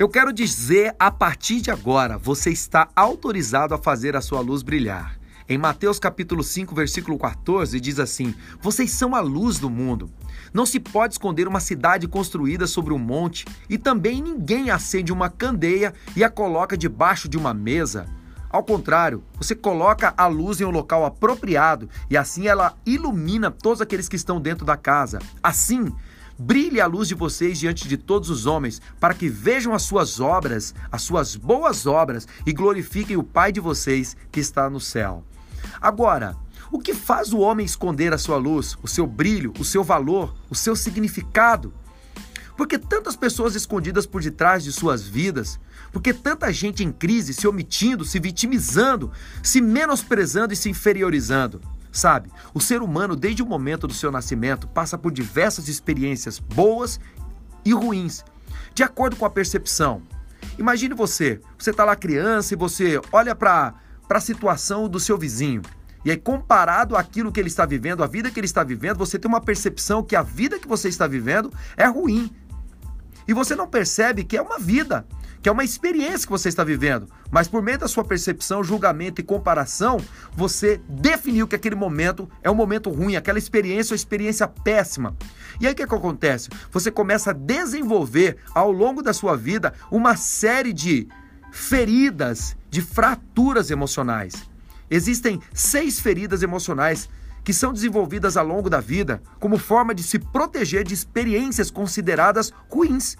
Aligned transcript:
Eu 0.00 0.08
quero 0.08 0.32
dizer, 0.32 0.96
a 0.98 1.10
partir 1.10 1.60
de 1.60 1.70
agora, 1.70 2.16
você 2.16 2.48
está 2.48 2.88
autorizado 2.96 3.74
a 3.74 3.78
fazer 3.78 4.16
a 4.16 4.22
sua 4.22 4.40
luz 4.40 4.62
brilhar. 4.62 5.20
Em 5.46 5.58
Mateus 5.58 5.98
capítulo 5.98 6.42
5, 6.42 6.74
versículo 6.74 7.18
14, 7.18 7.78
diz 7.78 7.98
assim: 7.98 8.34
Vocês 8.62 8.92
são 8.92 9.14
a 9.14 9.20
luz 9.20 9.58
do 9.58 9.68
mundo. 9.68 10.10
Não 10.54 10.64
se 10.64 10.80
pode 10.80 11.12
esconder 11.12 11.46
uma 11.46 11.60
cidade 11.60 12.08
construída 12.08 12.66
sobre 12.66 12.94
um 12.94 12.98
monte, 12.98 13.44
e 13.68 13.76
também 13.76 14.22
ninguém 14.22 14.70
acende 14.70 15.12
uma 15.12 15.28
candeia 15.28 15.92
e 16.16 16.24
a 16.24 16.30
coloca 16.30 16.78
debaixo 16.78 17.28
de 17.28 17.36
uma 17.36 17.52
mesa. 17.52 18.06
Ao 18.48 18.64
contrário, 18.64 19.22
você 19.36 19.54
coloca 19.54 20.14
a 20.16 20.26
luz 20.26 20.62
em 20.62 20.64
um 20.64 20.70
local 20.70 21.04
apropriado 21.04 21.88
e 22.10 22.16
assim 22.16 22.48
ela 22.48 22.74
ilumina 22.84 23.48
todos 23.48 23.80
aqueles 23.80 24.08
que 24.08 24.16
estão 24.16 24.40
dentro 24.40 24.64
da 24.64 24.76
casa. 24.76 25.20
Assim, 25.40 25.92
brilhe 26.40 26.80
a 26.80 26.86
luz 26.86 27.06
de 27.06 27.14
vocês 27.14 27.58
diante 27.58 27.86
de 27.86 27.98
todos 27.98 28.30
os 28.30 28.46
homens, 28.46 28.80
para 28.98 29.12
que 29.12 29.28
vejam 29.28 29.74
as 29.74 29.82
suas 29.82 30.20
obras, 30.20 30.74
as 30.90 31.02
suas 31.02 31.36
boas 31.36 31.86
obras 31.86 32.26
e 32.46 32.52
glorifiquem 32.52 33.16
o 33.16 33.22
Pai 33.22 33.52
de 33.52 33.60
vocês 33.60 34.16
que 34.32 34.40
está 34.40 34.70
no 34.70 34.80
céu. 34.80 35.22
Agora, 35.78 36.34
o 36.72 36.78
que 36.78 36.94
faz 36.94 37.34
o 37.34 37.40
homem 37.40 37.66
esconder 37.66 38.14
a 38.14 38.18
sua 38.18 38.38
luz, 38.38 38.74
o 38.82 38.88
seu 38.88 39.06
brilho, 39.06 39.52
o 39.58 39.64
seu 39.64 39.84
valor, 39.84 40.34
o 40.48 40.54
seu 40.54 40.74
significado? 40.74 41.74
Porque 42.56 42.78
tantas 42.78 43.16
pessoas 43.16 43.54
escondidas 43.54 44.06
por 44.06 44.22
detrás 44.22 44.64
de 44.64 44.72
suas 44.72 45.06
vidas, 45.06 45.60
porque 45.92 46.14
tanta 46.14 46.50
gente 46.52 46.82
em 46.82 46.90
crise 46.90 47.34
se 47.34 47.46
omitindo, 47.46 48.04
se 48.04 48.18
vitimizando, 48.18 49.12
se 49.42 49.60
menosprezando 49.60 50.54
e 50.54 50.56
se 50.56 50.70
inferiorizando. 50.70 51.60
Sabe, 51.92 52.30
o 52.54 52.60
ser 52.60 52.82
humano, 52.82 53.16
desde 53.16 53.42
o 53.42 53.46
momento 53.46 53.86
do 53.86 53.94
seu 53.94 54.12
nascimento, 54.12 54.68
passa 54.68 54.96
por 54.96 55.10
diversas 55.10 55.68
experiências 55.68 56.38
boas 56.38 57.00
e 57.64 57.72
ruins, 57.72 58.24
de 58.74 58.82
acordo 58.82 59.16
com 59.16 59.24
a 59.24 59.30
percepção. 59.30 60.02
Imagine 60.58 60.94
você, 60.94 61.40
você 61.58 61.70
está 61.70 61.84
lá 61.84 61.96
criança 61.96 62.54
e 62.54 62.56
você 62.56 63.00
olha 63.12 63.34
para 63.34 63.74
a 64.08 64.20
situação 64.20 64.88
do 64.88 65.00
seu 65.00 65.18
vizinho. 65.18 65.62
E 66.04 66.10
aí, 66.10 66.16
comparado 66.16 66.96
àquilo 66.96 67.30
que 67.30 67.38
ele 67.38 67.48
está 67.48 67.66
vivendo, 67.66 68.02
a 68.02 68.06
vida 68.06 68.30
que 68.30 68.40
ele 68.40 68.46
está 68.46 68.64
vivendo, 68.64 68.96
você 68.96 69.18
tem 69.18 69.28
uma 69.28 69.40
percepção 69.40 70.02
que 70.02 70.16
a 70.16 70.22
vida 70.22 70.58
que 70.58 70.68
você 70.68 70.88
está 70.88 71.06
vivendo 71.06 71.52
é 71.76 71.86
ruim. 71.86 72.30
E 73.28 73.34
você 73.34 73.54
não 73.54 73.66
percebe 73.66 74.24
que 74.24 74.36
é 74.36 74.42
uma 74.42 74.58
vida, 74.58 75.06
que 75.42 75.48
é 75.48 75.52
uma 75.52 75.64
experiência 75.64 76.26
que 76.26 76.32
você 76.32 76.48
está 76.48 76.62
vivendo. 76.62 77.08
Mas 77.30 77.48
por 77.48 77.62
meio 77.62 77.78
da 77.78 77.88
sua 77.88 78.04
percepção, 78.04 78.62
julgamento 78.62 79.20
e 79.20 79.24
comparação, 79.24 79.98
você 80.32 80.80
definiu 80.88 81.48
que 81.48 81.56
aquele 81.56 81.74
momento 81.74 82.28
é 82.42 82.50
um 82.50 82.54
momento 82.54 82.90
ruim, 82.90 83.16
aquela 83.16 83.38
experiência 83.38 83.92
é 83.92 83.94
uma 83.94 83.96
experiência 83.96 84.46
péssima. 84.46 85.16
E 85.60 85.66
aí 85.66 85.72
o 85.72 85.76
que, 85.76 85.86
que 85.86 85.94
acontece? 85.94 86.50
Você 86.70 86.90
começa 86.90 87.30
a 87.30 87.34
desenvolver 87.34 88.36
ao 88.54 88.70
longo 88.70 89.02
da 89.02 89.12
sua 89.12 89.36
vida 89.36 89.72
uma 89.90 90.16
série 90.16 90.72
de 90.72 91.08
feridas 91.50 92.56
de 92.68 92.80
fraturas 92.80 93.70
emocionais. 93.70 94.34
Existem 94.90 95.40
seis 95.52 96.00
feridas 96.00 96.42
emocionais 96.42 97.08
que 97.42 97.52
são 97.52 97.72
desenvolvidas 97.72 98.36
ao 98.36 98.46
longo 98.46 98.68
da 98.68 98.80
vida 98.80 99.22
como 99.38 99.58
forma 99.58 99.94
de 99.94 100.02
se 100.02 100.18
proteger 100.18 100.84
de 100.84 100.94
experiências 100.94 101.70
consideradas 101.70 102.52
ruins. 102.68 103.16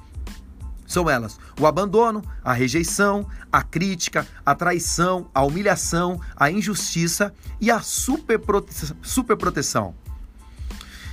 São 0.90 1.08
elas 1.08 1.38
o 1.60 1.68
abandono, 1.68 2.20
a 2.42 2.52
rejeição, 2.52 3.24
a 3.52 3.62
crítica, 3.62 4.26
a 4.44 4.56
traição, 4.56 5.30
a 5.32 5.44
humilhação, 5.44 6.20
a 6.34 6.50
injustiça 6.50 7.32
e 7.60 7.70
a 7.70 7.80
superprote 7.80 8.74
superproteção. 9.00 9.94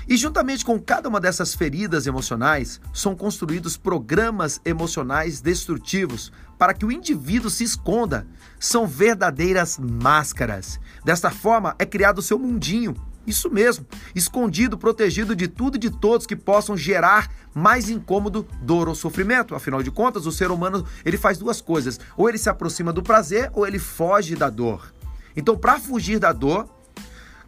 E 0.08 0.18
juntamente 0.18 0.66
com 0.66 0.80
cada 0.80 1.08
uma 1.08 1.20
dessas 1.20 1.54
feridas 1.54 2.08
emocionais, 2.08 2.82
são 2.92 3.16
construídos 3.16 3.78
programas 3.78 4.60
emocionais 4.66 5.42
destrutivos 5.42 6.32
para 6.58 6.74
que 6.74 6.84
o 6.84 6.92
indivíduo 6.92 7.52
se 7.52 7.64
esconda. 7.64 8.26
São 8.60 8.88
verdadeiras 8.88 9.78
máscaras. 9.78 10.80
Desta 11.06 11.30
forma, 11.30 11.76
é 11.78 11.86
criado 11.86 12.18
o 12.18 12.24
seu 12.24 12.40
mundinho. 12.40 12.96
Isso 13.28 13.50
mesmo, 13.50 13.86
escondido, 14.16 14.78
protegido 14.78 15.36
de 15.36 15.50
tudo 15.50 15.76
e 15.76 15.80
de 15.80 15.92
todos 15.92 16.26
que 16.26 16.36
possam 16.36 16.78
gerar 16.78 17.30
mais 17.54 17.90
incômodo, 17.90 18.48
dor 18.62 18.88
ou 18.88 18.96
sofrimento. 18.96 19.54
Afinal 19.54 19.84
de 19.84 19.92
contas, 19.92 20.26
o 20.26 20.32
ser 20.32 20.50
humano 20.50 20.86
ele 21.04 21.18
faz 21.18 21.38
duas 21.38 21.60
coisas: 21.60 22.00
ou 22.16 22.30
ele 22.30 22.38
se 22.38 22.50
aproxima 22.50 22.94
do 22.94 23.04
prazer, 23.04 23.52
ou 23.54 23.68
ele 23.68 23.80
foge 23.80 24.34
da 24.34 24.50
dor. 24.50 24.94
Então, 25.36 25.58
para 25.58 25.78
fugir 25.78 26.20
da 26.20 26.32
dor, 26.32 26.70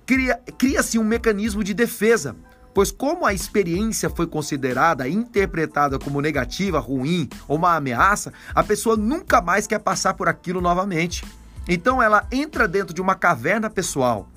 cria-se 0.05 0.51
cria 0.57 0.81
um 1.01 1.03
mecanismo 1.03 1.63
de 1.63 1.73
defesa 1.73 2.35
pois 2.73 2.91
como 2.91 3.25
a 3.25 3.33
experiência 3.33 4.09
foi 4.09 4.27
considerada 4.27 5.09
interpretada 5.09 5.97
como 5.99 6.21
negativa, 6.21 6.79
ruim 6.79 7.27
ou 7.47 7.57
uma 7.57 7.75
ameaça, 7.75 8.31
a 8.53 8.63
pessoa 8.63 8.95
nunca 8.95 9.41
mais 9.41 9.67
quer 9.67 9.79
passar 9.79 10.13
por 10.13 10.29
aquilo 10.29 10.61
novamente. 10.61 11.25
Então 11.67 12.01
ela 12.01 12.25
entra 12.31 12.67
dentro 12.67 12.93
de 12.93 13.01
uma 13.01 13.15
caverna 13.15 13.69
pessoal. 13.69 14.29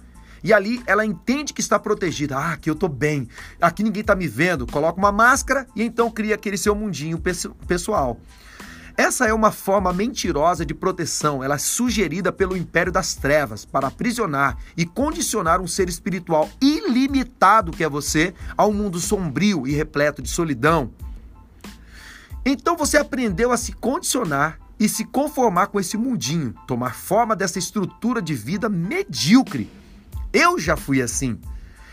E 0.43 0.53
ali 0.53 0.83
ela 0.87 1.05
entende 1.05 1.53
que 1.53 1.61
está 1.61 1.79
protegida. 1.79 2.37
Ah, 2.37 2.53
aqui 2.53 2.69
eu 2.69 2.75
estou 2.75 2.89
bem. 2.89 3.29
Aqui 3.61 3.83
ninguém 3.83 4.01
está 4.01 4.15
me 4.15 4.27
vendo. 4.27 4.67
Coloca 4.67 4.99
uma 4.99 5.13
máscara 5.13 5.67
e 5.77 5.83
então 5.83 6.11
cria 6.11 6.35
aquele 6.35 6.57
seu 6.57 6.75
mundinho 6.75 7.21
pessoal. 7.67 8.19
Essa 8.97 9.27
é 9.27 9.33
uma 9.33 9.51
forma 9.51 9.93
mentirosa 9.93 10.67
de 10.67 10.75
proteção, 10.75 11.43
ela 11.43 11.55
é 11.55 11.59
sugerida 11.59 12.31
pelo 12.31 12.57
império 12.57 12.93
das 12.93 13.15
trevas 13.15 13.65
para 13.65 13.89
aprisionar 13.89 14.59
e 14.77 14.85
condicionar 14.85 15.63
um 15.63 15.67
ser 15.67 15.89
espiritual 15.89 16.51
ilimitado 16.61 17.73
que 17.73 17.83
é 17.83 17.89
você 17.89 18.35
a 18.57 18.67
um 18.67 18.73
mundo 18.73 19.01
sombrio 19.01 19.67
e 19.67 19.73
repleto 19.73 20.21
de 20.21 20.29
solidão. 20.29 20.91
Então 22.45 22.77
você 22.77 22.99
aprendeu 22.99 23.51
a 23.51 23.57
se 23.57 23.73
condicionar 23.73 24.59
e 24.79 24.89
se 24.89 25.05
conformar 25.05 25.69
com 25.69 25.81
esse 25.81 25.97
mundinho, 25.97 26.55
tomar 26.67 26.95
forma 26.95 27.35
dessa 27.35 27.59
estrutura 27.59 28.21
de 28.21 28.35
vida 28.35 28.69
medíocre. 28.69 29.71
Eu 30.33 30.59
já 30.59 30.77
fui 30.77 31.03
assim. 31.03 31.39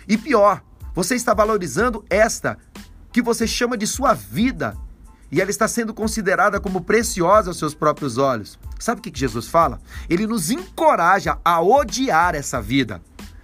E 0.07 0.17
pior, 0.17 0.63
você 0.93 1.15
está 1.15 1.33
valorizando 1.33 2.03
esta 2.09 2.57
que 3.11 3.21
você 3.21 3.45
chama 3.45 3.77
de 3.77 3.85
sua 3.85 4.13
vida 4.13 4.75
e 5.31 5.39
ela 5.39 5.51
está 5.51 5.67
sendo 5.67 5.93
considerada 5.93 6.59
como 6.59 6.81
preciosa 6.81 7.49
aos 7.49 7.57
seus 7.57 7.73
próprios 7.75 8.17
olhos. 8.17 8.59
Sabe 8.79 8.99
o 8.99 9.03
que 9.03 9.17
Jesus 9.17 9.47
fala? 9.47 9.79
Ele 10.09 10.25
nos 10.25 10.49
encoraja 10.49 11.37
a 11.43 11.61
odiar 11.61 12.33
essa 12.33 12.61
vida. 12.61 13.01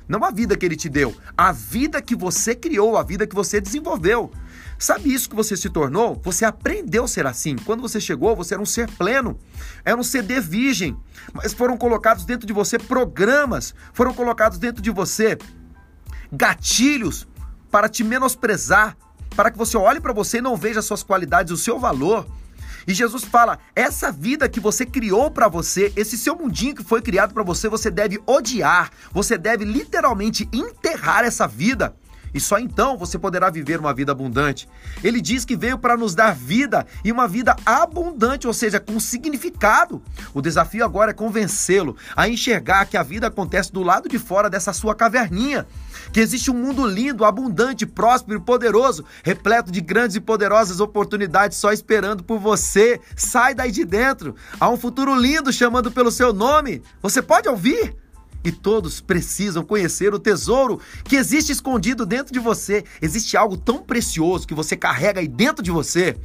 Não 0.07 0.23
a 0.23 0.31
vida 0.31 0.55
que 0.55 0.65
ele 0.65 0.75
te 0.75 0.87
deu, 0.87 1.15
a 1.35 1.51
vida 1.51 2.01
que 2.01 2.15
você 2.15 2.53
criou, 2.53 2.95
a 2.95 3.03
vida 3.03 3.25
que 3.25 3.35
você 3.35 3.59
desenvolveu. 3.59 4.31
Sabe 4.77 5.13
isso 5.13 5.29
que 5.29 5.35
você 5.35 5.55
se 5.55 5.69
tornou? 5.69 6.19
Você 6.23 6.43
aprendeu 6.43 7.05
a 7.05 7.07
ser 7.07 7.25
assim. 7.25 7.55
Quando 7.55 7.81
você 7.81 7.99
chegou, 7.99 8.35
você 8.35 8.53
era 8.53 8.61
um 8.61 8.65
ser 8.65 8.89
pleno, 8.91 9.39
era 9.83 9.97
um 9.97 10.03
CD 10.03 10.39
virgem, 10.39 10.97
mas 11.33 11.53
foram 11.53 11.77
colocados 11.77 12.25
dentro 12.25 12.45
de 12.45 12.53
você 12.53 12.77
programas, 12.77 13.73
foram 13.93 14.13
colocados 14.13 14.57
dentro 14.57 14.81
de 14.81 14.91
você 14.91 15.37
gatilhos 16.31 17.27
para 17.71 17.87
te 17.87 18.03
menosprezar, 18.03 18.97
para 19.35 19.49
que 19.49 19.57
você 19.57 19.77
olhe 19.77 19.99
para 19.99 20.13
você 20.13 20.37
e 20.37 20.41
não 20.41 20.57
veja 20.57 20.81
suas 20.81 21.03
qualidades, 21.03 21.53
o 21.53 21.57
seu 21.57 21.79
valor. 21.79 22.27
E 22.87 22.93
Jesus 22.93 23.23
fala: 23.23 23.59
essa 23.75 24.11
vida 24.11 24.49
que 24.49 24.59
você 24.59 24.85
criou 24.85 25.31
para 25.31 25.47
você, 25.47 25.91
esse 25.95 26.17
seu 26.17 26.35
mundinho 26.35 26.75
que 26.75 26.83
foi 26.83 27.01
criado 27.01 27.33
para 27.33 27.43
você, 27.43 27.67
você 27.67 27.89
deve 27.89 28.21
odiar, 28.25 28.91
você 29.11 29.37
deve 29.37 29.65
literalmente 29.65 30.47
enterrar 30.53 31.23
essa 31.23 31.47
vida 31.47 31.95
e 32.35 32.39
só 32.41 32.59
então 32.59 32.97
você 32.97 33.17
poderá 33.17 33.49
viver 33.49 33.79
uma 33.79 33.93
vida 33.93 34.11
abundante. 34.11 34.67
Ele 35.01 35.21
diz 35.21 35.45
que 35.45 35.55
veio 35.55 35.77
para 35.77 35.95
nos 35.95 36.13
dar 36.13 36.35
vida 36.35 36.85
e 37.01 37.09
uma 37.09 37.29
vida 37.29 37.55
abundante, 37.65 38.45
ou 38.45 38.53
seja, 38.53 38.77
com 38.77 38.99
significado. 38.99 40.01
O 40.33 40.41
desafio 40.41 40.83
agora 40.83 41.11
é 41.11 41.13
convencê-lo 41.13 41.95
a 42.13 42.27
enxergar 42.27 42.87
que 42.87 42.97
a 42.97 43.03
vida 43.03 43.27
acontece 43.27 43.71
do 43.71 43.81
lado 43.81 44.09
de 44.09 44.19
fora 44.19 44.49
dessa 44.49 44.73
sua 44.73 44.93
caverninha. 44.93 45.65
Que 46.11 46.19
existe 46.19 46.51
um 46.51 46.55
mundo 46.55 46.85
lindo, 46.85 47.23
abundante, 47.23 47.85
próspero 47.85 48.41
poderoso, 48.41 49.05
repleto 49.23 49.71
de 49.71 49.79
grandes 49.79 50.17
e 50.17 50.21
poderosas 50.21 50.81
oportunidades 50.81 51.57
só 51.57 51.71
esperando 51.71 52.21
por 52.21 52.37
você. 52.37 52.99
Sai 53.15 53.55
daí 53.55 53.71
de 53.71 53.85
dentro. 53.85 54.35
Há 54.59 54.69
um 54.69 54.77
futuro 54.77 55.15
lindo 55.15 55.53
chamando 55.53 55.89
pelo 55.89 56.11
seu 56.11 56.33
nome. 56.33 56.83
Você 57.01 57.21
pode 57.21 57.47
ouvir? 57.47 57.95
E 58.45 58.51
todos 58.51 59.01
precisam 59.01 59.65
conhecer 59.65 60.13
o 60.13 60.19
tesouro 60.19 60.79
que 61.03 61.15
existe 61.15 61.51
escondido 61.51 62.05
dentro 62.05 62.31
de 62.31 62.39
você. 62.39 62.85
Existe 63.01 63.35
algo 63.35 63.57
tão 63.57 63.81
precioso 63.81 64.47
que 64.47 64.53
você 64.53 64.77
carrega 64.77 65.19
aí 65.19 65.27
dentro 65.27 65.63
de 65.63 65.71
você. 65.71 66.15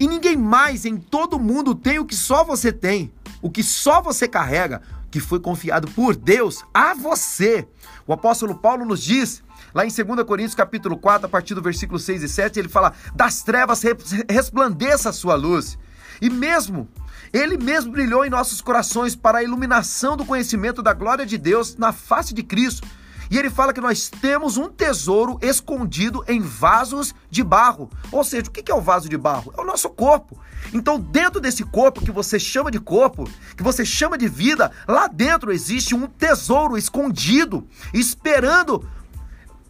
E 0.00 0.06
ninguém 0.08 0.34
mais 0.34 0.86
em 0.86 0.96
todo 0.96 1.38
mundo 1.38 1.74
tem 1.74 1.98
o 1.98 2.06
que 2.06 2.16
só 2.16 2.42
você 2.42 2.72
tem, 2.72 3.12
o 3.42 3.50
que 3.50 3.62
só 3.62 4.00
você 4.00 4.26
carrega, 4.26 4.80
que 5.10 5.20
foi 5.20 5.38
confiado 5.38 5.86
por 5.88 6.16
Deus 6.16 6.64
a 6.72 6.94
você. 6.94 7.68
O 8.06 8.14
apóstolo 8.14 8.54
Paulo 8.54 8.86
nos 8.86 9.02
diz, 9.02 9.42
lá 9.74 9.84
em 9.84 9.90
2 9.90 10.26
Coríntios 10.26 10.54
capítulo 10.54 10.96
4, 10.96 11.26
a 11.26 11.28
partir 11.28 11.54
do 11.54 11.60
versículo 11.60 11.98
6 11.98 12.22
e 12.22 12.28
7, 12.30 12.58
ele 12.58 12.68
fala: 12.70 12.94
"Das 13.14 13.42
trevas 13.42 13.82
resplandeça 14.26 15.10
a 15.10 15.12
sua 15.12 15.34
luz". 15.34 15.78
E 16.22 16.30
mesmo 16.30 16.88
ele 17.32 17.56
mesmo 17.56 17.90
brilhou 17.90 18.24
em 18.24 18.30
nossos 18.30 18.60
corações 18.60 19.16
para 19.16 19.38
a 19.38 19.42
iluminação 19.42 20.16
do 20.16 20.24
conhecimento 20.24 20.82
da 20.82 20.92
glória 20.92 21.26
de 21.26 21.36
Deus 21.36 21.76
na 21.76 21.92
face 21.92 22.32
de 22.32 22.42
Cristo. 22.42 22.86
E 23.30 23.38
ele 23.38 23.48
fala 23.48 23.72
que 23.72 23.80
nós 23.80 24.10
temos 24.10 24.58
um 24.58 24.68
tesouro 24.68 25.38
escondido 25.40 26.22
em 26.28 26.40
vasos 26.40 27.14
de 27.30 27.42
barro. 27.42 27.90
Ou 28.12 28.22
seja, 28.22 28.48
o 28.48 28.50
que 28.50 28.70
é 28.70 28.74
o 28.74 28.80
vaso 28.80 29.08
de 29.08 29.16
barro? 29.16 29.52
É 29.56 29.60
o 29.62 29.64
nosso 29.64 29.88
corpo. 29.88 30.38
Então, 30.74 31.00
dentro 31.00 31.40
desse 31.40 31.64
corpo 31.64 32.04
que 32.04 32.10
você 32.10 32.38
chama 32.38 32.70
de 32.70 32.78
corpo, 32.78 33.28
que 33.56 33.62
você 33.62 33.84
chama 33.84 34.18
de 34.18 34.28
vida, 34.28 34.70
lá 34.86 35.08
dentro 35.08 35.50
existe 35.50 35.94
um 35.94 36.06
tesouro 36.06 36.76
escondido, 36.76 37.66
esperando 37.94 38.86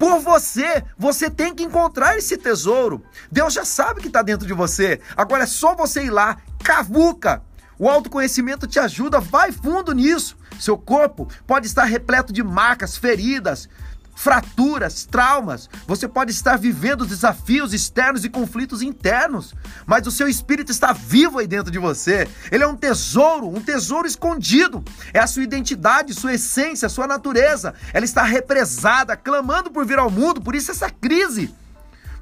por 0.02 0.18
você. 0.18 0.82
Você 0.98 1.30
tem 1.30 1.54
que 1.54 1.62
encontrar 1.62 2.18
esse 2.18 2.36
tesouro. 2.36 3.04
Deus 3.30 3.54
já 3.54 3.64
sabe 3.64 4.00
que 4.00 4.08
está 4.08 4.20
dentro 4.20 4.44
de 4.44 4.52
você. 4.52 5.00
Agora 5.16 5.44
é 5.44 5.46
só 5.46 5.76
você 5.76 6.06
ir 6.06 6.10
lá, 6.10 6.38
cavuca. 6.64 7.40
O 7.78 7.88
autoconhecimento 7.88 8.66
te 8.66 8.80
ajuda, 8.80 9.20
vai 9.20 9.52
fundo 9.52 9.92
nisso. 9.92 10.36
Seu 10.58 10.76
corpo 10.76 11.28
pode 11.46 11.68
estar 11.68 11.84
repleto 11.84 12.32
de 12.32 12.42
marcas, 12.42 12.96
feridas, 12.96 13.68
fraturas, 14.14 15.04
traumas. 15.04 15.68
Você 15.86 16.06
pode 16.06 16.30
estar 16.30 16.56
vivendo 16.56 17.06
desafios 17.06 17.72
externos 17.72 18.24
e 18.24 18.28
conflitos 18.28 18.82
internos, 18.82 19.54
mas 19.86 20.06
o 20.06 20.10
seu 20.10 20.28
espírito 20.28 20.70
está 20.70 20.92
vivo 20.92 21.38
aí 21.38 21.46
dentro 21.46 21.70
de 21.70 21.78
você. 21.78 22.28
Ele 22.50 22.64
é 22.64 22.66
um 22.66 22.76
tesouro, 22.76 23.48
um 23.48 23.60
tesouro 23.60 24.06
escondido. 24.06 24.84
É 25.12 25.18
a 25.18 25.26
sua 25.26 25.42
identidade, 25.42 26.14
sua 26.14 26.34
essência, 26.34 26.88
sua 26.88 27.06
natureza. 27.06 27.74
Ela 27.92 28.04
está 28.04 28.22
represada, 28.22 29.16
clamando 29.16 29.70
por 29.70 29.84
vir 29.84 29.98
ao 29.98 30.10
mundo, 30.10 30.40
por 30.40 30.54
isso 30.54 30.70
essa 30.70 30.90
crise. 30.90 31.52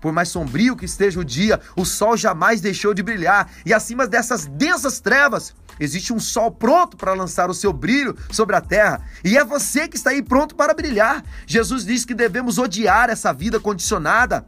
Por 0.00 0.12
mais 0.12 0.28
sombrio 0.28 0.76
que 0.76 0.84
esteja 0.84 1.20
o 1.20 1.24
dia, 1.24 1.60
o 1.76 1.84
sol 1.84 2.16
jamais 2.16 2.60
deixou 2.60 2.94
de 2.94 3.02
brilhar, 3.02 3.50
e 3.66 3.74
acima 3.74 4.06
dessas 4.06 4.46
densas 4.46 4.98
trevas, 5.00 5.54
existe 5.78 6.12
um 6.12 6.18
sol 6.18 6.50
pronto 6.50 6.96
para 6.96 7.12
lançar 7.12 7.50
o 7.50 7.54
seu 7.54 7.72
brilho 7.72 8.16
sobre 8.30 8.56
a 8.56 8.60
terra, 8.60 9.02
e 9.24 9.36
é 9.36 9.44
você 9.44 9.86
que 9.86 9.96
está 9.96 10.10
aí 10.10 10.22
pronto 10.22 10.54
para 10.54 10.74
brilhar. 10.74 11.22
Jesus 11.46 11.84
diz 11.84 12.04
que 12.04 12.14
devemos 12.14 12.58
odiar 12.58 13.10
essa 13.10 13.32
vida 13.32 13.60
condicionada. 13.60 14.46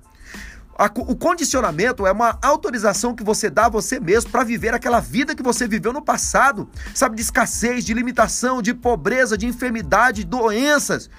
O 1.06 1.14
condicionamento 1.14 2.06
é 2.06 2.12
uma 2.12 2.38
autorização 2.42 3.14
que 3.14 3.22
você 3.22 3.48
dá 3.50 3.66
a 3.66 3.68
você 3.68 4.00
mesmo 4.00 4.30
para 4.30 4.42
viver 4.42 4.74
aquela 4.74 5.00
vida 5.00 5.34
que 5.34 5.42
você 5.42 5.68
viveu 5.68 5.92
no 5.92 6.02
passado, 6.02 6.68
sabe, 6.94 7.14
de 7.14 7.22
escassez, 7.22 7.84
de 7.84 7.92
limitação, 7.92 8.62
de 8.62 8.72
pobreza, 8.72 9.36
de 9.36 9.46
enfermidade, 9.46 10.24
doenças. 10.24 11.10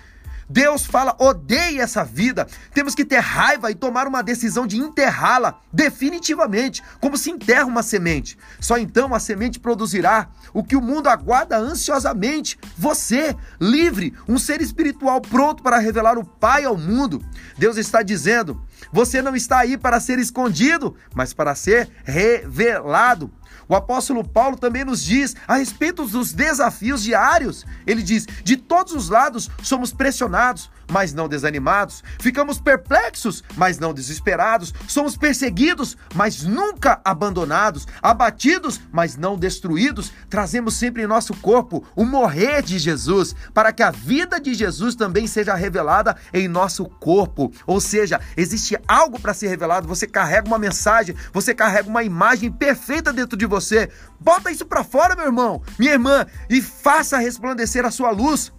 Deus 0.50 0.86
fala: 0.86 1.16
odeie 1.20 1.80
essa 1.80 2.04
vida. 2.04 2.48
Temos 2.74 2.96
que 2.96 3.06
ter 3.06 3.20
raiva 3.20 3.72
e 3.72 3.76
tomar 3.76 4.08
uma 4.08 4.22
decisão 4.22 4.68
de 4.68 4.78
enterrá-la 4.78 5.60
definitivamente, 5.72 6.82
como 7.00 7.18
se 7.18 7.32
enterra 7.32 7.66
uma 7.66 7.84
semente. 7.84 8.38
Só 8.60 8.78
então 8.78 9.14
a 9.14 9.20
semente 9.20 9.60
produzirá 9.60 10.30
o 10.54 10.64
que 10.64 10.76
o 10.76 10.82
mundo 10.82 11.08
aguarda 11.08 11.58
ansiosamente: 11.58 12.58
você, 12.78 13.36
livre, 13.60 14.14
um 14.28 14.38
ser 14.38 14.62
espiritual 14.62 15.22
pronto 15.22 15.64
para 15.64 15.80
revelar 15.80 16.18
o 16.18 16.26
Pai 16.26 16.66
ao 16.66 16.78
mundo. 16.78 17.24
Deus 17.58 17.78
está 17.78 18.02
dizendo: 18.02 18.62
você 18.92 19.22
não 19.22 19.36
está 19.36 19.60
aí 19.60 19.78
para 19.78 20.00
ser 20.00 20.20
escondido, 20.20 20.96
mas 21.14 21.34
para 21.34 21.56
ser 21.56 21.90
revelado. 22.04 23.32
O 23.68 23.76
apóstolo 23.76 24.28
Paulo 24.28 24.58
também 24.58 24.84
nos 24.84 25.04
diz 25.04 25.36
a 25.48 25.56
respeito 25.56 26.06
dos 26.06 26.34
desafios 26.34 27.02
diários. 27.02 27.66
Ele 27.88 28.02
diz: 28.02 28.26
de 28.44 28.58
todos 28.58 28.94
os 28.94 29.10
lados 29.10 29.50
somos 29.62 29.94
pressionados, 29.94 30.70
mas 30.92 31.14
não 31.14 31.28
desanimados. 31.28 32.04
Ficamos 32.20 32.60
perplexos, 32.60 33.44
mas 33.56 33.80
não 33.80 33.94
desesperados. 33.94 34.74
Somos 34.88 35.16
perseguidos, 35.16 35.98
mas 36.14 36.44
nunca 36.44 37.02
abandonados. 37.04 37.88
Abatidos, 38.02 38.80
mas 38.92 39.16
não 39.16 39.38
destruídos. 39.38 40.12
Trazemos 40.30 40.76
sempre 40.76 41.04
em 41.04 41.08
nosso 41.08 41.34
corpo 41.36 41.86
o 41.96 42.06
morrer 42.06 42.62
de 42.62 42.78
Jesus, 42.78 43.36
para 43.54 43.72
que 43.72 43.84
a 43.84 43.92
vida 43.92 44.40
de 44.40 44.54
Jesus 44.54 44.96
também 44.96 45.26
seja 45.26 45.56
revelada 45.56 46.16
em 46.34 46.48
nosso 46.48 46.86
corpo. 46.86 47.52
Ou 47.66 47.80
seja, 47.80 48.20
existe 48.36 48.73
algo 48.88 49.20
para 49.20 49.34
ser 49.34 49.48
revelado. 49.48 49.88
Você 49.88 50.08
carrega 50.08 50.48
uma 50.48 50.60
mensagem, 50.60 51.16
você 51.32 51.54
carrega 51.54 51.90
uma 51.90 52.04
imagem 52.04 52.52
perfeita 52.52 53.14
dentro 53.14 53.38
de 53.38 53.46
você. 53.46 53.90
Bota 54.20 54.52
isso 54.52 54.66
para 54.66 54.84
fora, 54.84 55.16
meu 55.16 55.26
irmão, 55.26 55.62
minha 55.78 55.94
irmã, 55.94 56.26
e 56.50 56.62
faça 56.62 57.18
resplandecer 57.18 57.86
a 57.86 57.92
sua 57.92 58.12
luz. 58.12 58.52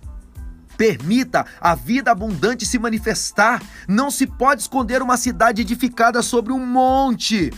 Permita 0.77 1.47
a 1.61 1.75
vida 1.75 2.11
abundante 2.11 2.67
se 2.67 2.79
manifestar. 2.79 3.63
Não 3.89 4.11
se 4.11 4.27
pode 4.27 4.63
esconder 4.63 5.03
uma 5.03 5.17
cidade 5.17 5.63
edificada 5.63 6.23
sobre 6.23 6.53
um 6.53 6.65
monte. 6.65 7.53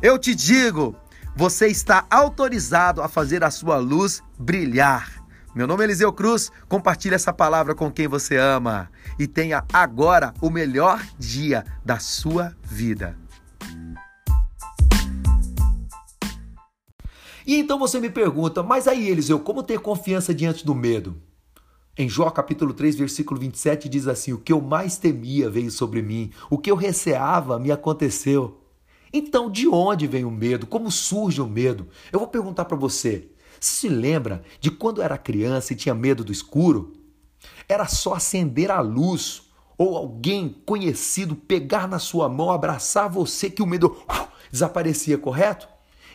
Eu 0.00 0.18
te 0.18 0.34
digo, 0.34 0.96
você 1.36 1.68
está 1.68 2.06
autorizado 2.10 3.02
a 3.02 3.08
fazer 3.08 3.44
a 3.44 3.50
sua 3.50 3.76
luz 3.76 4.22
brilhar. 4.38 5.17
Meu 5.54 5.66
nome 5.66 5.82
é 5.82 5.86
Eliseu 5.86 6.12
Cruz, 6.12 6.52
compartilhe 6.68 7.14
essa 7.14 7.32
palavra 7.32 7.74
com 7.74 7.90
quem 7.90 8.06
você 8.06 8.36
ama 8.36 8.90
e 9.18 9.26
tenha 9.26 9.64
agora 9.72 10.34
o 10.42 10.50
melhor 10.50 11.02
dia 11.18 11.64
da 11.82 11.98
sua 11.98 12.54
vida. 12.62 13.16
E 17.46 17.56
então 17.56 17.78
você 17.78 17.98
me 17.98 18.10
pergunta, 18.10 18.62
mas 18.62 18.86
aí 18.86 19.08
Eliseu, 19.08 19.40
como 19.40 19.62
ter 19.62 19.80
confiança 19.80 20.34
diante 20.34 20.66
do 20.66 20.74
medo? 20.74 21.16
Em 21.96 22.08
Jó 22.08 22.28
capítulo 22.30 22.74
3, 22.74 22.96
versículo 22.96 23.40
27 23.40 23.88
diz 23.88 24.06
assim: 24.06 24.34
O 24.34 24.38
que 24.38 24.52
eu 24.52 24.60
mais 24.60 24.98
temia 24.98 25.48
veio 25.48 25.70
sobre 25.70 26.02
mim, 26.02 26.30
o 26.50 26.58
que 26.58 26.70
eu 26.70 26.76
receava 26.76 27.58
me 27.58 27.72
aconteceu. 27.72 28.60
Então, 29.10 29.50
de 29.50 29.66
onde 29.66 30.06
vem 30.06 30.26
o 30.26 30.30
medo? 30.30 30.66
Como 30.66 30.90
surge 30.90 31.40
o 31.40 31.48
medo? 31.48 31.88
Eu 32.12 32.18
vou 32.18 32.28
perguntar 32.28 32.66
para 32.66 32.76
você. 32.76 33.30
Se 33.60 33.88
lembra 33.88 34.42
de 34.60 34.70
quando 34.70 35.02
era 35.02 35.18
criança 35.18 35.72
e 35.72 35.76
tinha 35.76 35.94
medo 35.94 36.24
do 36.24 36.32
escuro? 36.32 36.92
Era 37.68 37.86
só 37.86 38.14
acender 38.14 38.70
a 38.70 38.80
luz 38.80 39.42
ou 39.76 39.96
alguém 39.96 40.48
conhecido 40.66 41.36
pegar 41.36 41.86
na 41.86 41.98
sua 41.98 42.28
mão, 42.28 42.50
abraçar 42.50 43.08
você 43.08 43.48
que 43.48 43.62
o 43.62 43.66
medo 43.66 43.96
desaparecia, 44.50 45.16
correto? 45.16 45.68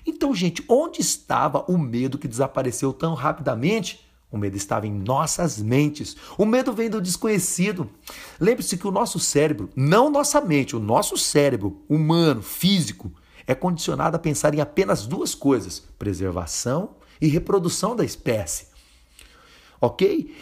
Então, 0.06 0.36
gente, 0.36 0.64
onde 0.68 1.00
estava 1.00 1.64
o 1.70 1.78
medo 1.78 2.18
que 2.18 2.28
desapareceu 2.28 2.92
tão 2.92 3.14
rapidamente? 3.14 4.06
O 4.30 4.38
medo 4.38 4.58
estava 4.58 4.88
em 4.88 4.92
nossas 4.92 5.60
mentes. 5.60 6.18
O 6.38 6.46
medo 6.46 6.74
vem 6.74 6.90
do 6.90 7.00
desconhecido. 7.00 7.90
Lembre-se 8.40 8.78
que 8.78 8.88
o 8.88 8.92
nosso 8.92 9.20
cérebro, 9.20 9.70
não 9.76 10.10
nossa 10.10 10.42
mente, 10.42 10.76
o 10.76 10.80
nosso 10.80 11.16
cérebro 11.18 11.84
humano, 11.88 12.42
físico, 12.42 13.12
é 13.46 13.54
condicionado 13.54 14.16
a 14.16 14.20
pensar 14.20 14.54
em 14.54 14.60
apenas 14.60 15.06
duas 15.06 15.36
coisas: 15.36 15.84
preservação 16.00 16.96
e 17.22 17.28
reprodução 17.28 17.96
da 17.96 18.04
espécie. 18.04 18.68
Ok? 19.80 20.34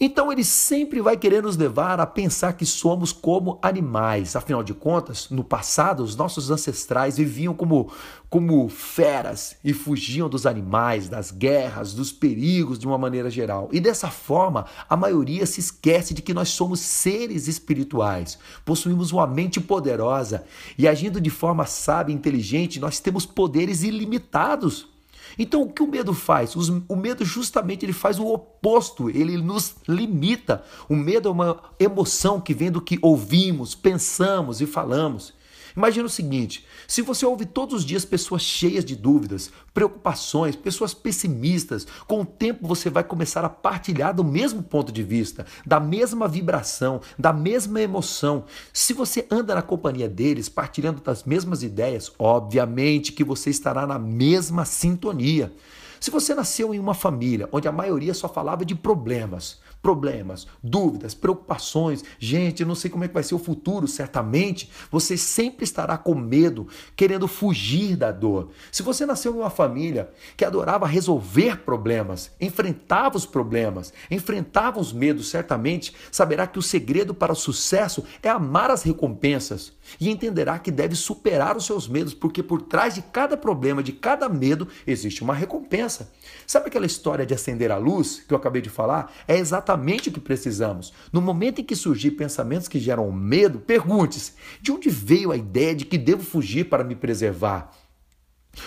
Então 0.00 0.32
ele 0.32 0.42
sempre 0.42 1.00
vai 1.00 1.16
querer 1.16 1.40
nos 1.40 1.56
levar 1.56 2.00
a 2.00 2.06
pensar 2.06 2.54
que 2.54 2.66
somos 2.66 3.12
como 3.12 3.60
animais. 3.62 4.34
Afinal 4.34 4.60
de 4.60 4.74
contas, 4.74 5.30
no 5.30 5.44
passado, 5.44 6.02
os 6.02 6.16
nossos 6.16 6.50
ancestrais 6.50 7.16
viviam 7.16 7.54
como, 7.54 7.92
como 8.28 8.68
feras 8.68 9.56
e 9.62 9.72
fugiam 9.72 10.28
dos 10.28 10.46
animais, 10.46 11.08
das 11.08 11.30
guerras, 11.30 11.94
dos 11.94 12.10
perigos 12.10 12.76
de 12.76 12.88
uma 12.88 12.98
maneira 12.98 13.30
geral. 13.30 13.68
E 13.70 13.78
dessa 13.78 14.10
forma, 14.10 14.66
a 14.88 14.96
maioria 14.96 15.46
se 15.46 15.60
esquece 15.60 16.12
de 16.12 16.22
que 16.22 16.34
nós 16.34 16.48
somos 16.48 16.80
seres 16.80 17.46
espirituais, 17.46 18.36
possuímos 18.64 19.12
uma 19.12 19.28
mente 19.28 19.60
poderosa 19.60 20.44
e 20.76 20.88
agindo 20.88 21.20
de 21.20 21.30
forma 21.30 21.66
sábia 21.66 22.12
e 22.12 22.16
inteligente, 22.16 22.80
nós 22.80 22.98
temos 22.98 23.24
poderes 23.24 23.84
ilimitados. 23.84 24.93
Então, 25.38 25.62
o 25.62 25.72
que 25.72 25.82
o 25.82 25.86
medo 25.86 26.12
faz? 26.14 26.54
O 26.56 26.96
medo 26.96 27.24
justamente 27.24 27.84
ele 27.84 27.92
faz 27.92 28.18
o 28.18 28.26
oposto, 28.26 29.10
ele 29.10 29.36
nos 29.36 29.76
limita. 29.88 30.62
O 30.88 30.94
medo 30.94 31.28
é 31.28 31.32
uma 31.32 31.62
emoção 31.78 32.40
que 32.40 32.54
vem 32.54 32.70
do 32.70 32.80
que 32.80 32.98
ouvimos, 33.02 33.74
pensamos 33.74 34.60
e 34.60 34.66
falamos. 34.66 35.32
Imagina 35.76 36.06
o 36.06 36.10
seguinte: 36.10 36.64
se 36.86 37.02
você 37.02 37.26
ouve 37.26 37.44
todos 37.44 37.74
os 37.74 37.84
dias 37.84 38.04
pessoas 38.04 38.42
cheias 38.42 38.84
de 38.84 38.94
dúvidas, 38.94 39.50
preocupações, 39.72 40.54
pessoas 40.54 40.94
pessimistas, 40.94 41.86
com 42.06 42.22
o 42.22 42.26
tempo 42.26 42.66
você 42.66 42.88
vai 42.88 43.02
começar 43.02 43.44
a 43.44 43.48
partilhar 43.48 44.14
do 44.14 44.22
mesmo 44.22 44.62
ponto 44.62 44.92
de 44.92 45.02
vista, 45.02 45.44
da 45.66 45.80
mesma 45.80 46.28
vibração, 46.28 47.00
da 47.18 47.32
mesma 47.32 47.80
emoção. 47.80 48.44
Se 48.72 48.92
você 48.92 49.26
anda 49.30 49.54
na 49.54 49.62
companhia 49.62 50.08
deles, 50.08 50.48
partilhando 50.48 51.00
das 51.00 51.24
mesmas 51.24 51.62
ideias, 51.62 52.12
obviamente 52.18 53.12
que 53.12 53.24
você 53.24 53.50
estará 53.50 53.86
na 53.86 53.98
mesma 53.98 54.64
sintonia. 54.64 55.52
Se 55.98 56.10
você 56.10 56.34
nasceu 56.34 56.74
em 56.74 56.78
uma 56.78 56.92
família 56.92 57.48
onde 57.50 57.66
a 57.66 57.72
maioria 57.72 58.12
só 58.12 58.28
falava 58.28 58.64
de 58.64 58.74
problemas, 58.74 59.58
problemas, 59.84 60.46
dúvidas, 60.62 61.12
preocupações, 61.12 62.02
gente, 62.18 62.62
eu 62.62 62.66
não 62.66 62.74
sei 62.74 62.90
como 62.90 63.04
é 63.04 63.08
que 63.08 63.12
vai 63.12 63.22
ser 63.22 63.34
o 63.34 63.38
futuro, 63.38 63.86
certamente 63.86 64.70
você 64.90 65.14
sempre 65.14 65.62
estará 65.62 65.98
com 65.98 66.14
medo, 66.14 66.66
querendo 66.96 67.28
fugir 67.28 67.94
da 67.94 68.10
dor. 68.10 68.48
Se 68.72 68.82
você 68.82 69.04
nasceu 69.04 69.34
em 69.34 69.40
uma 69.40 69.50
família 69.50 70.10
que 70.38 70.44
adorava 70.44 70.86
resolver 70.86 71.58
problemas, 71.58 72.30
enfrentava 72.40 73.18
os 73.18 73.26
problemas, 73.26 73.92
enfrentava 74.10 74.80
os 74.80 74.90
medos, 74.90 75.28
certamente 75.28 75.94
saberá 76.10 76.46
que 76.46 76.58
o 76.58 76.62
segredo 76.62 77.12
para 77.12 77.34
o 77.34 77.36
sucesso 77.36 78.04
é 78.22 78.30
amar 78.30 78.70
as 78.70 78.84
recompensas 78.84 79.74
e 80.00 80.08
entenderá 80.08 80.58
que 80.58 80.70
deve 80.70 80.96
superar 80.96 81.58
os 81.58 81.66
seus 81.66 81.86
medos, 81.86 82.14
porque 82.14 82.42
por 82.42 82.62
trás 82.62 82.94
de 82.94 83.02
cada 83.02 83.36
problema, 83.36 83.82
de 83.82 83.92
cada 83.92 84.30
medo, 84.30 84.66
existe 84.86 85.22
uma 85.22 85.34
recompensa. 85.34 86.10
Sabe 86.46 86.68
aquela 86.68 86.86
história 86.86 87.26
de 87.26 87.34
acender 87.34 87.70
a 87.70 87.76
luz 87.76 88.24
que 88.26 88.32
eu 88.32 88.38
acabei 88.38 88.62
de 88.62 88.70
falar? 88.70 89.12
É 89.28 89.36
exatamente 89.36 89.73
exatamente 89.74 90.08
o 90.08 90.12
que 90.12 90.20
precisamos. 90.20 90.92
No 91.12 91.20
momento 91.20 91.60
em 91.60 91.64
que 91.64 91.76
surgir 91.76 92.12
pensamentos 92.12 92.68
que 92.68 92.78
geram 92.78 93.10
medo, 93.10 93.58
pergunte-se: 93.58 94.32
de 94.60 94.72
onde 94.72 94.88
veio 94.88 95.32
a 95.32 95.36
ideia 95.36 95.74
de 95.74 95.84
que 95.84 95.98
devo 95.98 96.22
fugir 96.22 96.68
para 96.68 96.84
me 96.84 96.94
preservar? 96.94 97.72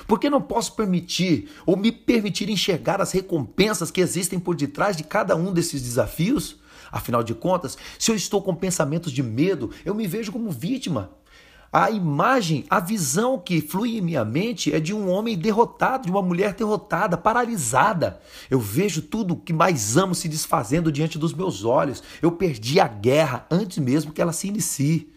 Porque 0.06 0.30
não 0.30 0.42
posso 0.42 0.76
permitir 0.76 1.50
ou 1.66 1.78
me 1.78 1.92
permitir 1.92 2.50
enxergar 2.50 3.02
as 3.02 3.14
recompensas 3.14 3.90
que 3.90 4.02
existem 4.02 4.38
por 4.38 4.56
detrás 4.56 4.98
de 4.98 5.04
cada 5.04 5.36
um 5.36 5.54
desses 5.54 5.82
desafios? 5.82 6.58
Afinal 6.92 7.24
de 7.24 7.34
contas, 7.34 7.78
se 7.98 8.12
eu 8.12 8.16
estou 8.16 8.42
com 8.42 8.56
pensamentos 8.56 9.12
de 9.12 9.24
medo, 9.24 9.72
eu 9.86 9.96
me 9.96 10.08
vejo 10.08 10.32
como 10.32 10.52
vítima. 10.52 11.12
A 11.72 11.92
imagem, 11.92 12.66
a 12.70 12.80
visão 12.80 13.38
que 13.38 13.60
flui 13.60 13.98
em 13.98 14.02
minha 14.02 14.24
mente 14.24 14.74
é 14.74 14.80
de 14.80 14.94
um 14.94 15.10
homem 15.10 15.38
derrotado, 15.38 16.06
de 16.06 16.12
uma 16.12 16.22
mulher 16.22 16.54
derrotada, 16.54 17.18
paralisada. 17.18 18.22
Eu 18.50 18.60
vejo 18.60 19.02
tudo 19.02 19.36
que 19.36 19.52
mais 19.52 19.98
amo 19.98 20.16
se 20.16 20.30
desfazendo 20.30 20.92
diante 20.92 21.18
dos 21.18 21.34
meus 21.34 21.66
olhos. 21.66 22.02
Eu 22.22 22.32
perdi 22.32 22.80
a 22.80 22.88
guerra 22.88 23.46
antes 23.52 23.78
mesmo 23.80 24.14
que 24.14 24.22
ela 24.22 24.32
se 24.32 24.48
inicie. 24.48 25.14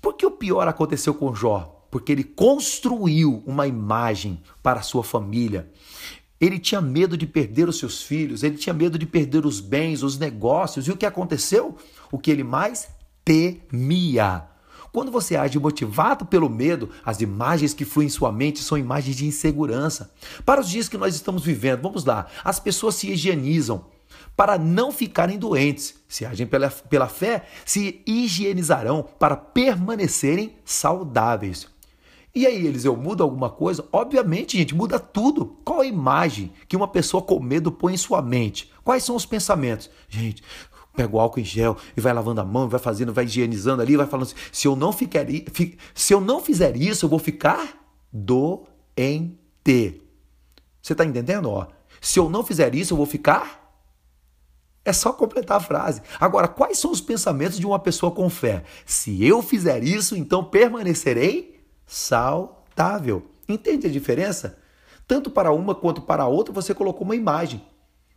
Por 0.00 0.14
que 0.14 0.24
o 0.24 0.30
pior 0.30 0.68
aconteceu 0.68 1.12
com 1.12 1.34
Jó? 1.34 1.86
Porque 1.90 2.12
ele 2.12 2.22
construiu 2.22 3.42
uma 3.44 3.66
imagem 3.66 4.40
para 4.62 4.82
sua 4.82 5.02
família. 5.02 5.70
Ele 6.40 6.58
tinha 6.60 6.80
medo 6.80 7.16
de 7.16 7.26
perder 7.26 7.68
os 7.68 7.80
seus 7.80 8.00
filhos, 8.00 8.44
ele 8.44 8.56
tinha 8.56 8.72
medo 8.72 8.96
de 8.96 9.06
perder 9.06 9.44
os 9.44 9.58
bens, 9.58 10.04
os 10.04 10.16
negócios. 10.16 10.86
E 10.86 10.92
o 10.92 10.96
que 10.96 11.04
aconteceu? 11.04 11.76
O 12.12 12.18
que 12.18 12.30
ele 12.30 12.44
mais 12.44 12.88
temia 13.24 14.46
quando 14.92 15.10
você 15.10 15.36
age 15.36 15.58
motivado 15.58 16.26
pelo 16.26 16.48
medo, 16.48 16.90
as 17.04 17.20
imagens 17.20 17.74
que 17.74 17.84
fluem 17.84 18.06
em 18.06 18.10
sua 18.10 18.32
mente 18.32 18.62
são 18.62 18.78
imagens 18.78 19.16
de 19.16 19.26
insegurança. 19.26 20.12
Para 20.44 20.60
os 20.60 20.68
dias 20.68 20.88
que 20.88 20.98
nós 20.98 21.14
estamos 21.14 21.44
vivendo, 21.44 21.82
vamos 21.82 22.04
lá, 22.04 22.26
as 22.44 22.58
pessoas 22.58 22.94
se 22.94 23.10
higienizam 23.10 23.84
para 24.36 24.56
não 24.56 24.92
ficarem 24.92 25.38
doentes. 25.38 25.96
Se 26.08 26.24
agem 26.24 26.46
pela, 26.46 26.70
pela 26.70 27.08
fé, 27.08 27.44
se 27.64 28.02
higienizarão 28.06 29.04
para 29.18 29.36
permanecerem 29.36 30.56
saudáveis. 30.64 31.66
E 32.34 32.46
aí, 32.46 32.66
Eliseu, 32.66 32.96
muda 32.96 33.24
alguma 33.24 33.50
coisa? 33.50 33.84
Obviamente, 33.90 34.56
gente, 34.56 34.74
muda 34.74 35.00
tudo. 35.00 35.58
Qual 35.64 35.80
a 35.80 35.86
imagem 35.86 36.52
que 36.68 36.76
uma 36.76 36.86
pessoa 36.86 37.20
com 37.20 37.40
medo 37.40 37.72
põe 37.72 37.94
em 37.94 37.96
sua 37.96 38.22
mente? 38.22 38.70
Quais 38.84 39.02
são 39.02 39.16
os 39.16 39.26
pensamentos? 39.26 39.90
Gente, 40.08 40.42
pega 40.98 41.14
o 41.14 41.20
álcool 41.20 41.38
em 41.38 41.44
gel 41.44 41.76
e 41.96 42.00
vai 42.00 42.12
lavando 42.12 42.40
a 42.40 42.44
mão, 42.44 42.68
vai 42.68 42.80
fazendo, 42.80 43.12
vai 43.12 43.24
higienizando 43.24 43.80
ali, 43.80 43.96
vai 43.96 44.06
falando 44.08 44.26
assim, 44.26 44.34
se 44.50 44.66
eu 44.66 44.74
não 44.74 44.92
ficar, 44.92 45.24
se 45.94 46.12
eu 46.12 46.20
não 46.20 46.40
fizer 46.40 46.76
isso, 46.76 47.06
eu 47.06 47.08
vou 47.08 47.20
ficar 47.20 47.80
doente. 48.12 50.02
Você 50.82 50.92
está 50.92 51.04
entendendo? 51.04 51.48
Ó, 51.50 51.68
se 52.00 52.18
eu 52.18 52.28
não 52.28 52.42
fizer 52.42 52.74
isso, 52.74 52.94
eu 52.94 52.96
vou 52.96 53.06
ficar 53.06 53.68
é 54.84 54.92
só 54.92 55.12
completar 55.12 55.58
a 55.58 55.60
frase. 55.60 56.02
Agora, 56.18 56.48
quais 56.48 56.78
são 56.78 56.90
os 56.90 57.00
pensamentos 57.00 57.58
de 57.58 57.66
uma 57.66 57.78
pessoa 57.78 58.10
com 58.10 58.28
fé? 58.28 58.64
Se 58.86 59.24
eu 59.24 59.40
fizer 59.42 59.84
isso, 59.84 60.16
então 60.16 60.42
permanecerei 60.42 61.60
saudável. 61.86 63.22
Entende 63.48 63.86
a 63.86 63.90
diferença? 63.90 64.58
Tanto 65.06 65.30
para 65.30 65.52
uma 65.52 65.74
quanto 65.74 66.00
para 66.00 66.24
a 66.24 66.26
outra, 66.26 66.52
você 66.52 66.74
colocou 66.74 67.04
uma 67.04 67.14
imagem. 67.14 67.62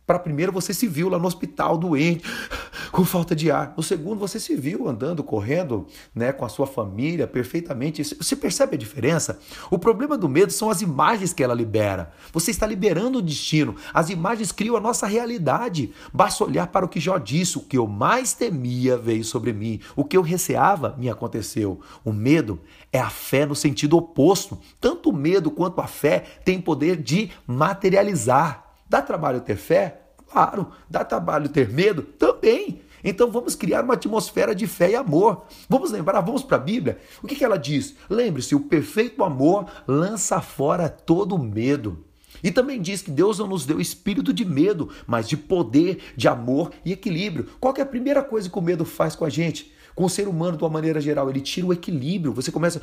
Para 0.06 0.16
a 0.16 0.20
primeira, 0.20 0.50
você 0.50 0.74
se 0.74 0.88
viu 0.88 1.08
lá 1.08 1.18
no 1.18 1.26
hospital 1.26 1.78
doente, 1.78 2.24
com 2.90 3.04
falta 3.04 3.36
de 3.36 3.50
ar. 3.50 3.72
No 3.76 3.82
segundo, 3.82 4.18
você 4.18 4.40
se 4.40 4.56
viu 4.56 4.88
andando, 4.88 5.22
correndo, 5.22 5.86
né, 6.14 6.32
com 6.32 6.44
a 6.44 6.48
sua 6.48 6.66
família 6.66 7.26
perfeitamente. 7.26 8.02
Você 8.02 8.34
percebe 8.34 8.74
a 8.74 8.78
diferença? 8.78 9.38
O 9.70 9.78
problema 9.78 10.18
do 10.18 10.28
medo 10.28 10.52
são 10.52 10.68
as 10.68 10.82
imagens 10.82 11.32
que 11.32 11.42
ela 11.42 11.54
libera. 11.54 12.12
Você 12.32 12.50
está 12.50 12.66
liberando 12.66 13.18
o 13.18 13.22
destino. 13.22 13.76
As 13.94 14.10
imagens 14.10 14.50
criam 14.50 14.76
a 14.76 14.80
nossa 14.80 15.06
realidade. 15.06 15.92
Basta 16.12 16.44
olhar 16.44 16.66
para 16.66 16.84
o 16.84 16.88
que 16.88 17.00
Jó 17.00 17.16
disse: 17.16 17.58
o 17.58 17.62
que 17.62 17.78
eu 17.78 17.86
mais 17.86 18.34
temia 18.34 18.98
veio 18.98 19.24
sobre 19.24 19.52
mim, 19.52 19.80
o 19.94 20.04
que 20.04 20.16
eu 20.16 20.22
receava 20.22 20.96
me 20.98 21.08
aconteceu. 21.08 21.80
O 22.04 22.12
medo 22.12 22.60
é 22.92 22.98
a 22.98 23.08
fé 23.08 23.46
no 23.46 23.54
sentido 23.54 23.96
oposto. 23.96 24.58
Tanto 24.80 25.10
o 25.10 25.16
medo 25.16 25.50
quanto 25.50 25.80
a 25.80 25.86
fé 25.86 26.24
têm 26.44 26.60
poder 26.60 26.96
de 26.96 27.30
materializar. 27.46 28.61
Dá 28.92 29.00
trabalho 29.00 29.40
ter 29.40 29.56
fé? 29.56 30.02
Claro. 30.30 30.70
Dá 30.86 31.02
trabalho 31.02 31.48
ter 31.48 31.70
medo? 31.70 32.02
Também. 32.02 32.82
Então 33.02 33.30
vamos 33.30 33.54
criar 33.54 33.82
uma 33.82 33.94
atmosfera 33.94 34.54
de 34.54 34.66
fé 34.66 34.90
e 34.90 34.94
amor. 34.94 35.46
Vamos 35.66 35.90
lembrar, 35.90 36.20
vamos 36.20 36.42
para 36.42 36.58
a 36.58 36.60
Bíblia. 36.60 36.98
O 37.22 37.26
que, 37.26 37.34
que 37.34 37.42
ela 37.42 37.56
diz? 37.56 37.94
Lembre-se: 38.10 38.54
o 38.54 38.60
perfeito 38.60 39.24
amor 39.24 39.64
lança 39.88 40.42
fora 40.42 40.90
todo 40.90 41.38
medo. 41.38 42.04
E 42.44 42.50
também 42.50 42.82
diz 42.82 43.00
que 43.00 43.10
Deus 43.10 43.38
não 43.38 43.46
nos 43.46 43.64
deu 43.64 43.80
espírito 43.80 44.30
de 44.30 44.44
medo, 44.44 44.90
mas 45.06 45.26
de 45.26 45.38
poder, 45.38 46.12
de 46.14 46.28
amor 46.28 46.70
e 46.84 46.92
equilíbrio. 46.92 47.48
Qual 47.58 47.72
é 47.78 47.80
a 47.80 47.86
primeira 47.86 48.22
coisa 48.22 48.50
que 48.50 48.58
o 48.58 48.62
medo 48.62 48.84
faz 48.84 49.16
com 49.16 49.24
a 49.24 49.30
gente? 49.30 49.72
Com 49.94 50.04
o 50.04 50.10
ser 50.10 50.28
humano 50.28 50.56
de 50.56 50.62
uma 50.62 50.70
maneira 50.70 51.00
geral. 51.00 51.28
Ele 51.28 51.40
tira 51.40 51.66
o 51.66 51.72
equilíbrio, 51.72 52.32
você 52.32 52.50
começa 52.50 52.80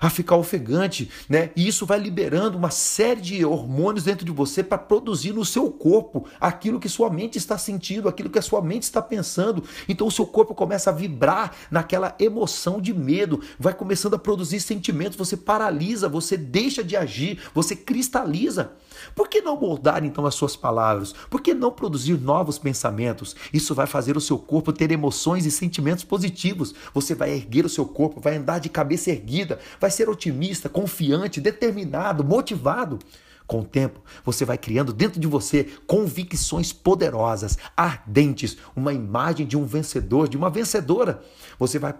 a 0.00 0.10
ficar 0.10 0.36
ofegante, 0.36 1.10
né? 1.28 1.50
E 1.56 1.66
isso 1.66 1.86
vai 1.86 1.98
liberando 1.98 2.58
uma 2.58 2.70
série 2.70 3.20
de 3.20 3.44
hormônios 3.44 4.04
dentro 4.04 4.24
de 4.24 4.32
você 4.32 4.62
para 4.62 4.78
produzir 4.78 5.32
no 5.32 5.44
seu 5.44 5.70
corpo 5.70 6.26
aquilo 6.40 6.80
que 6.80 6.88
sua 6.88 7.10
mente 7.10 7.38
está 7.38 7.56
sentindo, 7.56 8.08
aquilo 8.08 8.30
que 8.30 8.38
a 8.38 8.42
sua 8.42 8.60
mente 8.60 8.82
está 8.82 9.00
pensando. 9.00 9.64
Então 9.88 10.06
o 10.06 10.10
seu 10.10 10.26
corpo 10.26 10.54
começa 10.54 10.90
a 10.90 10.92
vibrar 10.92 11.52
naquela 11.70 12.14
emoção 12.18 12.80
de 12.80 12.92
medo, 12.92 13.40
vai 13.58 13.72
começando 13.72 14.14
a 14.14 14.18
produzir 14.18 14.60
sentimentos, 14.60 15.16
você 15.16 15.36
paralisa, 15.36 16.08
você 16.08 16.36
deixa 16.36 16.82
de 16.84 16.96
agir, 16.96 17.38
você 17.54 17.74
cristaliza. 17.74 18.72
Por 19.14 19.28
que 19.28 19.40
não 19.40 19.58
moldar 19.58 20.04
então 20.04 20.26
as 20.26 20.34
suas 20.34 20.56
palavras? 20.56 21.14
Por 21.28 21.40
que 21.40 21.54
não 21.54 21.70
produzir 21.70 22.18
novos 22.20 22.58
pensamentos? 22.58 23.34
Isso 23.52 23.74
vai 23.74 23.86
fazer 23.86 24.16
o 24.16 24.20
seu 24.20 24.38
corpo 24.38 24.72
ter 24.72 24.90
emoções 24.90 25.46
e 25.46 25.50
sentimentos 25.50 26.04
positivos. 26.14 26.72
Você 26.94 27.12
vai 27.12 27.32
erguer 27.32 27.64
o 27.64 27.68
seu 27.68 27.84
corpo, 27.84 28.20
vai 28.20 28.36
andar 28.36 28.60
de 28.60 28.68
cabeça 28.68 29.10
erguida, 29.10 29.58
vai 29.80 29.90
ser 29.90 30.08
otimista, 30.08 30.68
confiante, 30.68 31.40
determinado, 31.40 32.22
motivado. 32.22 33.00
Com 33.48 33.60
o 33.60 33.64
tempo, 33.64 34.00
você 34.24 34.44
vai 34.44 34.56
criando 34.56 34.92
dentro 34.92 35.20
de 35.20 35.26
você 35.26 35.64
convicções 35.86 36.72
poderosas, 36.72 37.58
ardentes, 37.76 38.56
uma 38.76 38.92
imagem 38.92 39.44
de 39.44 39.56
um 39.56 39.66
vencedor, 39.66 40.28
de 40.28 40.36
uma 40.36 40.48
vencedora. 40.48 41.20
Você 41.58 41.78
vai 41.80 41.92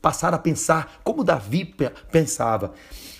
passar 0.00 0.34
a 0.34 0.38
pensar 0.38 1.00
como 1.02 1.24
Davi 1.24 1.74
pensava 2.12 2.74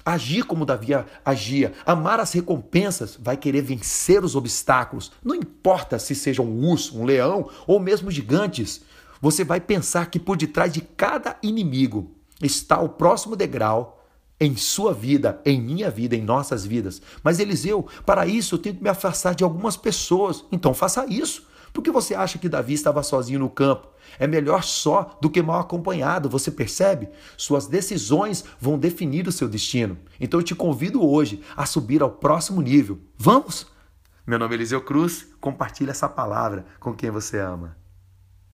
agir 0.05 0.45
como 0.45 0.67
Davi 0.67 0.93
agia, 1.25 1.73
amar 1.87 2.19
as 2.21 2.33
recompensas, 2.33 3.17
vai 3.21 3.37
querer 3.37 3.63
vencer 3.63 4.25
os 4.25 4.35
obstáculos. 4.35 5.13
Não 5.23 5.35
importa 5.35 5.99
se 5.99 6.15
seja 6.15 6.43
um 6.43 6.69
urso, 6.69 6.99
um 6.99 7.05
leão 7.05 7.49
ou 7.67 7.79
mesmo 7.79 8.11
gigantes. 8.11 8.83
Você 9.23 9.45
vai 9.45 9.61
pensar 9.61 10.07
que 10.07 10.19
por 10.19 10.37
detrás 10.37 10.73
de 10.73 10.81
cada 10.81 11.39
inimigo 11.45 12.11
está 12.43 12.81
o 12.81 12.89
próximo 12.89 13.37
degrau 13.37 14.05
em 14.41 14.57
sua 14.57 14.93
vida, 14.93 15.41
em 15.45 15.63
minha 15.63 15.89
vida, 15.89 16.17
em 16.17 16.21
nossas 16.21 16.67
vidas. 16.67 17.01
Mas 17.23 17.39
Eliseu, 17.39 17.87
para 18.05 18.27
isso 18.27 18.57
eu 18.57 18.59
tenho 18.59 18.75
que 18.75 18.83
me 18.83 18.89
afastar 18.89 19.33
de 19.33 19.45
algumas 19.45 19.77
pessoas. 19.77 20.45
Então 20.51 20.75
faça 20.75 21.07
isso. 21.09 21.47
Por 21.73 21.85
que 21.85 21.91
você 21.93 22.17
acha 22.17 22.37
que 22.37 22.49
Davi 22.49 22.75
estava 22.75 23.01
sozinho 23.05 23.39
no 23.39 23.49
campo? 23.49 23.87
É 24.19 24.27
melhor 24.27 24.65
só 24.65 25.17
do 25.23 25.31
que 25.31 25.41
mal 25.41 25.61
acompanhado, 25.61 26.29
você 26.29 26.51
percebe? 26.51 27.09
Suas 27.37 27.69
decisões 27.69 28.45
vão 28.61 28.77
definir 28.77 29.29
o 29.29 29.33
seu 29.33 29.49
destino. 29.49 29.97
Então 30.19 30.41
eu 30.41 30.45
te 30.45 30.57
convido 30.57 31.01
hoje 31.09 31.41
a 31.57 31.65
subir 31.65 32.03
ao 32.03 32.11
próximo 32.11 32.61
nível. 32.61 32.99
Vamos? 33.17 33.69
Meu 34.27 34.37
nome 34.37 34.55
é 34.55 34.59
Eliseu 34.59 34.81
Cruz, 34.81 35.29
compartilhe 35.41 35.91
essa 35.91 36.09
palavra 36.09 36.67
com 36.81 36.93
quem 36.93 37.09
você 37.09 37.39
ama. 37.39 37.82